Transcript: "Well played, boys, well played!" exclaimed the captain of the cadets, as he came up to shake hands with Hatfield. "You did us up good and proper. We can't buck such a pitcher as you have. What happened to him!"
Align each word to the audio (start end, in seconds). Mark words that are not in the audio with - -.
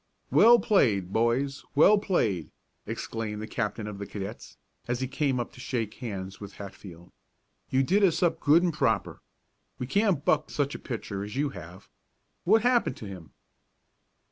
"Well 0.31 0.57
played, 0.57 1.13
boys, 1.13 1.63
well 1.75 1.99
played!" 1.99 2.49
exclaimed 2.87 3.39
the 3.39 3.45
captain 3.45 3.85
of 3.85 3.99
the 3.99 4.07
cadets, 4.07 4.57
as 4.87 4.99
he 4.99 5.07
came 5.07 5.39
up 5.39 5.53
to 5.53 5.59
shake 5.59 5.93
hands 6.01 6.39
with 6.41 6.53
Hatfield. 6.53 7.11
"You 7.69 7.83
did 7.83 8.03
us 8.03 8.23
up 8.23 8.39
good 8.39 8.63
and 8.63 8.73
proper. 8.73 9.21
We 9.77 9.85
can't 9.85 10.25
buck 10.25 10.49
such 10.49 10.73
a 10.73 10.79
pitcher 10.79 11.23
as 11.23 11.35
you 11.35 11.49
have. 11.49 11.87
What 12.45 12.63
happened 12.63 12.97
to 12.97 13.05
him!" 13.05 13.33